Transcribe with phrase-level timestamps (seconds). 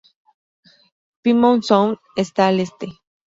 [1.21, 2.87] Plymouth Sound está al este.